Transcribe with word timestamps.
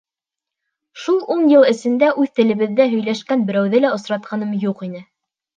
Шул 1.01 1.19
ун 1.35 1.43
йыл 1.51 1.67
эсендә 1.73 2.09
үҙ 2.23 2.33
телебеҙҙә 2.39 2.89
һөйләшкән 2.95 3.47
берәүҙе 3.51 3.85
лә 3.87 3.93
осратҡаным 3.99 4.61
юҡ 4.65 4.87
ине. 4.91 5.07